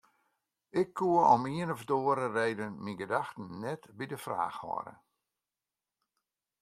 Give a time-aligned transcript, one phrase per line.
[0.81, 4.93] Ik koe om ien of oare reden myn gedachten net by de fraach hâlde.